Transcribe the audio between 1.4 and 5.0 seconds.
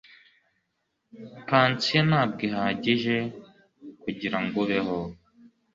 pansiyo ntabwo ihagije kugirango ubeho